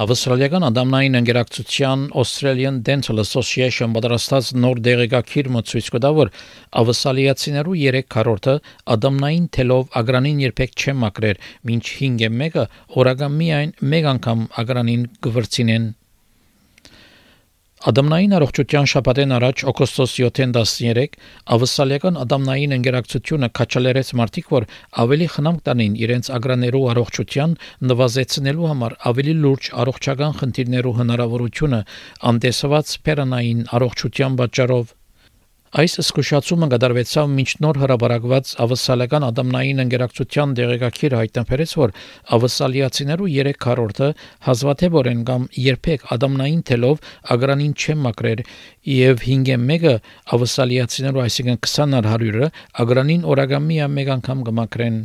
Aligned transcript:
Ավստրալիական 0.00 0.64
անդամնային 0.64 1.16
ընկերակցության 1.18 2.04
Australian 2.20 2.78
Dental 2.86 3.20
Association 3.20 3.92
պատրաստած 3.92 4.48
նոր 4.62 4.80
դեղեկագիր 4.86 5.50
մցույց 5.56 5.90
կտա, 5.96 6.12
որ 6.16 6.30
ավսալիացիներու 6.80 7.76
3 7.82 8.02
քառորդը 8.16 8.56
ադամնային 8.96 9.50
թելով 9.58 10.00
ագրանին 10.00 10.42
երբեք 10.46 10.74
չեն 10.80 11.00
մակրեր, 11.04 11.44
մինչ 11.68 11.84
5-ը 12.00 12.34
մեկը 12.40 12.68
օրական 12.96 13.38
միայն 13.44 13.76
մեկ 13.92 14.12
անգամ 14.16 14.46
ագրանին 14.64 15.08
կվրցինեն 15.28 15.90
Ադամնային 17.80 18.34
առողջության 18.36 18.88
շաբաթեն 18.92 19.30
առաջ 19.32 19.62
օգոստոս 19.70 20.16
7-ին 20.20 20.50
13 20.56 21.14
ավսալիական 21.54 22.18
ադամնային 22.24 22.74
ընկերակցությունը 22.76 23.48
քաչալերեց 23.56 24.10
մարտիկ, 24.20 24.50
որ 24.52 24.66
ավելի 25.04 25.28
խնամք 25.36 25.64
տանին 25.70 25.96
իրենց 26.04 26.30
ագրաներու 26.36 26.84
առողջության 26.92 27.56
նվազեցնելու 27.88 28.70
համար 28.74 28.98
ավելի 29.12 29.36
լուրջ 29.40 29.72
առողջական 29.80 30.38
խնդիրներու 30.44 30.96
հնարավորությունը 31.00 31.82
անտեսված 32.34 32.96
պերանային 33.08 33.68
առողջության 33.80 34.40
պատճառով 34.44 34.96
Այս 35.70 35.92
զսկուշացումը 36.00 36.66
կդարվեցավ 36.70 37.28
մինչ 37.30 37.50
նոր 37.62 37.76
հրաբարակված 37.78 38.48
ավսալական 38.64 39.24
ադամնային 39.26 39.82
ընկերակցության 39.84 40.54
դեղեկագիր 40.58 41.14
հայտնաբերեց, 41.14 41.74
որ 41.78 41.92
ավսալիացիներու 42.36 43.28
3 43.34 43.52
քառորդը 43.64 44.08
հազվադեպորեն 44.48 45.20
կամ 45.28 45.44
երբեք 45.66 46.06
ադամնային 46.16 46.64
թելով 46.70 47.06
ագրանին 47.36 47.76
չեն 47.78 48.02
մակրեր 48.06 48.42
եւ 48.94 49.22
5-ը 49.26 49.58
մեկը 49.70 49.94
ավսալիացիներու, 50.38 51.22
այսինքն 51.30 51.60
20-ար 51.68 52.10
100-ը 52.16 52.50
ագրանին 52.82 53.28
օրագամի 53.30 53.78
մեկ 53.94 54.10
անգամ 54.16 54.42
կմակրեն 54.50 54.98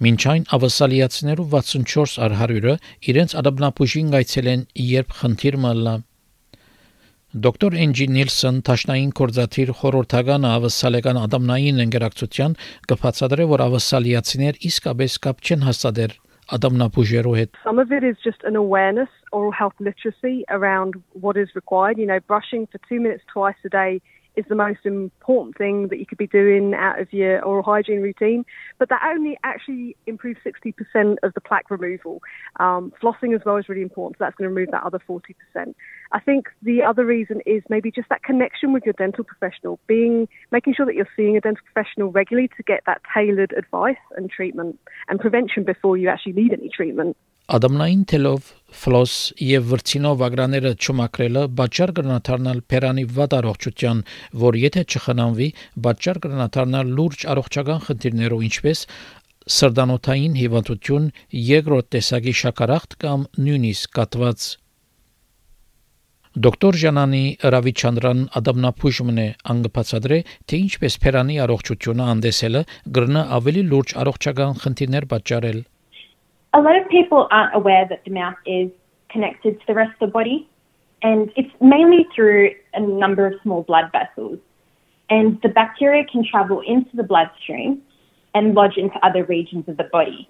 Մինչ 0.00 0.20
այն 0.32 0.46
ավսալիացիներու 0.56 1.48
64 1.56 2.22
առ 2.28 2.36
100-ը 2.44 2.76
իրենց 3.10 3.34
ադամնապուժին 3.42 4.14
գայցել 4.14 4.52
են 4.54 4.62
երբ 4.92 5.18
խնդիր 5.18 5.58
մալլա 5.66 5.96
Դոկտոր 7.30 7.74
Էնջի 7.78 8.06
Նիլսոն 8.10 8.56
Տաշնային 8.66 9.10
կորզաթիր 9.14 9.68
խորհրդական 9.80 10.46
ավսալական 10.48 11.18
ադամնային 11.20 11.76
ընկերակցության 11.84 12.56
կբացատրե 12.90 13.44
որ 13.52 13.62
ավսալիացիներ 13.68 14.58
իսկապես 14.66 15.14
կապ 15.26 15.44
չեն 15.46 15.62
հաստատեր 15.68 16.16
ադամնապուժերու 16.58 17.34
հետ 17.38 17.60
Some 17.62 17.78
of 17.78 17.94
it 17.94 18.02
is 18.02 18.18
just 18.26 18.42
an 18.50 18.58
awareness 18.58 19.12
oral 19.30 19.54
health 19.54 19.78
literacy 19.78 20.42
around 20.50 20.98
what 21.14 21.38
is 21.38 21.54
required 21.54 22.02
you 22.02 22.08
know 22.10 22.18
brushing 22.26 22.66
for 22.66 22.82
2 22.90 22.98
minutes 22.98 23.22
twice 23.30 23.62
a 23.62 23.70
day 23.70 24.02
is 24.36 24.44
the 24.48 24.54
most 24.54 24.80
important 24.84 25.56
thing 25.56 25.88
that 25.88 25.98
you 25.98 26.06
could 26.06 26.18
be 26.18 26.26
doing 26.26 26.74
out 26.74 27.00
of 27.00 27.12
your 27.12 27.42
oral 27.44 27.62
hygiene 27.62 28.00
routine. 28.00 28.44
But 28.78 28.88
that 28.88 29.02
only 29.04 29.38
actually 29.44 29.96
improves 30.06 30.40
60% 30.44 31.16
of 31.22 31.34
the 31.34 31.40
plaque 31.40 31.70
removal. 31.70 32.22
Um, 32.58 32.92
flossing 33.02 33.34
as 33.34 33.42
well 33.44 33.56
is 33.56 33.68
really 33.68 33.82
important, 33.82 34.18
so 34.18 34.24
that's 34.24 34.36
going 34.36 34.48
to 34.48 34.54
remove 34.54 34.70
that 34.72 34.82
other 34.82 35.00
40%. 35.08 35.74
I 36.12 36.20
think 36.20 36.48
the 36.62 36.82
other 36.82 37.04
reason 37.04 37.40
is 37.46 37.62
maybe 37.68 37.90
just 37.90 38.08
that 38.08 38.22
connection 38.22 38.72
with 38.72 38.84
your 38.84 38.94
dental 38.94 39.24
professional, 39.24 39.78
being 39.86 40.28
making 40.50 40.74
sure 40.74 40.86
that 40.86 40.94
you're 40.94 41.08
seeing 41.16 41.36
a 41.36 41.40
dental 41.40 41.62
professional 41.72 42.10
regularly 42.10 42.48
to 42.56 42.62
get 42.62 42.82
that 42.86 43.02
tailored 43.14 43.52
advice 43.56 43.96
and 44.16 44.30
treatment 44.30 44.78
and 45.08 45.20
prevention 45.20 45.64
before 45.64 45.96
you 45.96 46.08
actually 46.08 46.32
need 46.32 46.52
any 46.52 46.68
treatment. 46.68 47.16
Adam 47.48 47.76
Lane, 47.76 48.04
Tell 48.04 48.26
ֆլոս 48.78 49.14
եւ 49.44 49.64
վրցինով 49.70 50.22
ագրաները 50.26 50.72
չմակրելը 50.78 51.42
բաճար 51.60 51.92
կրնաթարնալ 51.98 52.62
պերանի 52.72 53.04
վատ 53.16 53.36
առողջության, 53.40 54.02
որ 54.44 54.58
եթե 54.62 54.84
չխնամվի, 54.94 55.48
բաճար 55.86 56.20
կրնաթարնալ 56.26 56.94
լուրջ 57.00 57.26
առողջական 57.34 57.84
խնդիրներով, 57.88 58.44
ինչպես 58.50 58.84
սրդանոթային 59.50 60.34
հիվանդություն, 60.40 61.06
երկրորդ 61.50 61.92
տեսակի 61.96 62.34
շաքարախտ 62.40 62.98
կամ 63.04 63.28
նույնիսկ 63.46 63.94
կատված 64.00 64.50
Դոկտոր 66.30 66.76
Ժանանի 66.80 67.22
Ռավիչանդրան 67.52 68.20
ադամնապուժումն 68.38 69.16
է 69.18 69.24
անգպացադրե, 69.54 70.18
թե 70.46 70.60
ինչպես 70.66 70.96
Փերանի 71.02 71.38
առողջությունը 71.44 72.06
անդեսելը 72.12 72.62
գրնա 72.98 73.24
ավելի 73.40 73.64
լուրջ 73.72 73.94
առողջական 74.04 74.54
խնդիրներ 74.62 75.08
պատճառել 75.10 75.58
a 76.52 76.60
lot 76.60 76.80
of 76.80 76.88
people 76.88 77.28
aren't 77.30 77.54
aware 77.54 77.86
that 77.88 78.04
the 78.04 78.10
mouth 78.10 78.36
is 78.46 78.70
connected 79.08 79.60
to 79.60 79.66
the 79.66 79.74
rest 79.74 79.92
of 80.00 80.08
the 80.08 80.12
body, 80.12 80.48
and 81.02 81.30
it's 81.36 81.50
mainly 81.60 82.06
through 82.14 82.50
a 82.74 82.80
number 82.80 83.26
of 83.26 83.34
small 83.42 83.62
blood 83.62 83.90
vessels. 83.92 84.38
And 85.08 85.40
the 85.42 85.48
bacteria 85.48 86.04
can 86.04 86.24
travel 86.24 86.60
into 86.60 86.94
the 86.94 87.02
bloodstream 87.02 87.82
and 88.34 88.54
lodge 88.54 88.76
into 88.76 89.04
other 89.04 89.24
regions 89.24 89.68
of 89.68 89.76
the 89.76 89.84
body. 89.84 90.28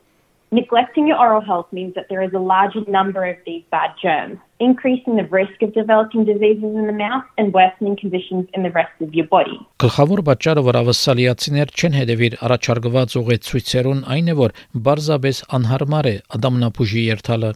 Neglecting 0.52 1.06
your 1.06 1.16
oral 1.16 1.40
health 1.40 1.68
means 1.70 1.94
that 1.94 2.06
there 2.08 2.22
is 2.22 2.32
a 2.34 2.40
larger 2.40 2.82
number 2.90 3.24
of 3.24 3.36
these 3.46 3.62
bad 3.70 3.90
germs, 4.02 4.36
increasing 4.58 5.14
the 5.14 5.24
risk 5.26 5.62
of 5.62 5.72
developing 5.72 6.24
diseases 6.24 6.74
in 6.74 6.88
the 6.88 6.92
mouth 6.92 7.22
and 7.38 7.54
worsening 7.54 7.96
conditions 7.96 8.48
in 8.52 8.64
the 8.64 8.72
rest 8.72 8.96
of 9.00 9.14
your 9.14 9.28
body. 9.28 9.58
Գլխավոր 9.78 10.22
պատճառը, 10.26 10.64
որ 10.66 10.78
ավասալիացիներ 10.80 11.70
չեն 11.70 11.94
հետևիր 12.00 12.36
առաջարկված 12.48 13.14
ուղեցույցերուն, 13.20 14.00
այն 14.16 14.32
է, 14.32 14.36
որ 14.40 14.56
բարձաբես 14.90 15.42
անհարմար 15.60 16.10
է 16.10 16.16
ադամնապուժի 16.38 17.04
երթալը։ 17.06 17.52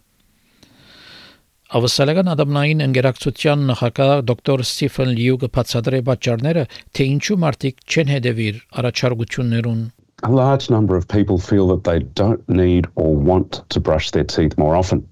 Ավասալական 1.75 2.31
ադամնային 2.31 2.87
ընկերակցության 2.87 3.66
նախագահ 3.75 4.25
դոկտոր 4.31 4.65
Ստիֆեն 4.69 5.12
Լյուգը 5.19 5.50
բացատրե 5.59 6.03
պատճառները, 6.12 6.65
թե 6.94 7.11
ինչու 7.16 7.41
մարդիկ 7.43 7.84
չեն 7.91 8.15
հետևիր 8.15 8.65
առաջարկություններուն 8.78 9.84
a 10.24 10.32
large 10.32 10.70
number 10.70 10.96
of 10.96 11.08
people 11.08 11.38
feel 11.38 11.68
that 11.70 11.84
they 11.84 12.00
don't 12.00 12.48
need 12.50 12.88
or 12.96 13.16
want 13.16 13.62
to 13.70 13.80
brush 13.80 14.12
their 14.12 14.24
teeth 14.24 14.58
more 14.58 14.76
often. 14.76 15.08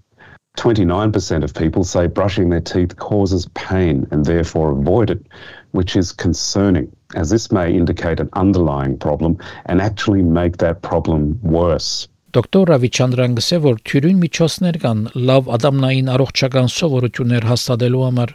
29% 0.58 1.44
of 1.44 1.54
people 1.54 1.84
say 1.84 2.08
brushing 2.08 2.50
their 2.50 2.62
teeth 2.62 2.98
causes 2.98 3.48
pain 3.54 4.08
and 4.12 4.26
therefore 4.26 4.72
avoid 4.72 5.12
it, 5.12 5.26
which 5.72 5.96
is 5.96 6.12
concerning, 6.12 6.92
as 7.16 7.30
this 7.30 7.52
may 7.52 7.72
indicate 7.72 8.20
an 8.20 8.30
underlying 8.34 8.98
problem 8.98 9.38
and 9.68 9.82
actually 9.82 10.24
make 10.24 10.58
that 10.58 10.82
problem 10.82 11.40
worse. 11.44 12.08
Դոկտոր 12.36 12.70
Ռավիչանդրան 12.70 13.36
գսե 13.38 13.58
որ 13.64 13.78
թյուրին 13.88 14.18
միջոցներ 14.22 14.78
կան 14.84 15.04
լավ 15.30 15.48
ադամնային 15.56 16.10
առողջական 16.16 16.68
սովորություններ 16.74 17.48
հաստատելու 17.50 18.02
համար. 18.04 18.34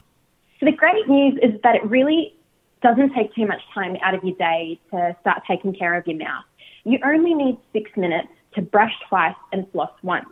So 0.58 0.66
the 0.66 0.72
great 0.72 1.06
news 1.10 1.36
is 1.42 1.60
that 1.62 1.76
it 1.76 1.84
really 1.84 2.34
doesn't 2.82 3.12
take 3.14 3.34
too 3.34 3.46
much 3.46 3.60
time 3.74 3.96
out 4.02 4.14
of 4.14 4.24
your 4.24 4.36
day 4.38 4.80
to 4.90 5.14
start 5.20 5.42
taking 5.46 5.74
care 5.74 5.94
of 5.94 6.06
your 6.06 6.16
mouth. 6.16 6.46
You 6.87 6.99
only 7.03 7.33
need 7.33 7.57
six 7.73 7.91
minutes 7.97 8.29
to 8.55 8.61
brush 8.61 8.93
twice 9.09 9.35
and 9.51 9.69
floss 9.73 9.91
once. 10.03 10.29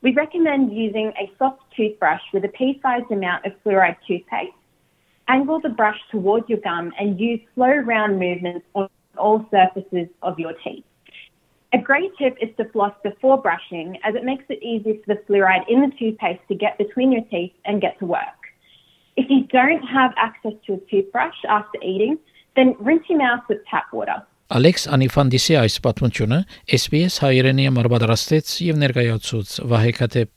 We 0.00 0.12
recommend 0.12 0.72
using 0.72 1.12
a 1.18 1.28
soft 1.40 1.60
toothbrush 1.76 2.22
with 2.32 2.44
a 2.44 2.48
pea-sized 2.50 3.10
amount 3.10 3.46
of 3.46 3.52
fluoride 3.64 3.96
toothpaste. 4.06 4.54
Angle 5.26 5.58
the 5.58 5.70
brush 5.70 5.98
towards 6.12 6.48
your 6.48 6.60
gum 6.60 6.92
and 7.00 7.18
use 7.18 7.40
slow 7.56 7.66
round 7.66 8.20
movements 8.20 8.64
on 8.76 8.88
all 9.18 9.44
surfaces 9.50 10.06
of 10.22 10.38
your 10.38 10.52
teeth. 10.62 10.84
A 11.72 11.78
great 11.78 12.16
tip 12.16 12.36
is 12.40 12.54
to 12.58 12.64
floss 12.66 12.94
before 13.02 13.42
brushing 13.42 13.98
as 14.04 14.14
it 14.14 14.22
makes 14.22 14.44
it 14.50 14.62
easier 14.62 14.94
for 15.04 15.16
the 15.16 15.20
fluoride 15.22 15.68
in 15.68 15.80
the 15.80 15.90
toothpaste 15.98 16.46
to 16.46 16.54
get 16.54 16.78
between 16.78 17.10
your 17.10 17.24
teeth 17.24 17.54
and 17.64 17.80
get 17.80 17.98
to 17.98 18.06
work. 18.06 18.22
If 19.16 19.28
you 19.28 19.48
don't 19.48 19.82
have 19.82 20.14
access 20.16 20.52
to 20.66 20.74
a 20.74 20.80
toothbrush 20.88 21.44
after 21.48 21.82
eating, 21.82 22.20
then 22.54 22.76
rinse 22.78 23.02
your 23.08 23.18
mouth 23.18 23.42
with 23.48 23.66
tap 23.66 23.92
water. 23.92 24.24
Ալեքս 24.52 24.82
Անիֆանդիսի 24.92 25.54
այս 25.62 25.78
պատմությունը 25.86 26.38
SPS 26.76 27.14
հայերենի 27.24 27.64
համար 27.70 27.86
պատրաստեց 27.94 28.50
եւ 28.66 28.80
ներկայացուց 28.82 29.54
Վահե 29.72 29.92
Քաթեփ 29.96 30.32